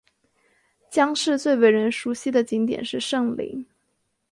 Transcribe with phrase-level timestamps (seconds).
[0.89, 3.63] 姜市最为人熟悉的景点是圣陵。